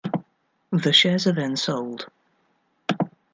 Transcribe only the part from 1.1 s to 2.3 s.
are then sold.